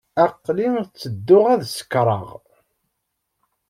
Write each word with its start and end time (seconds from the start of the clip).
Aql-i 0.25 0.67
tedduɣ 0.99 1.45
ad 1.53 1.61
sekṛeɣ. 1.67 2.27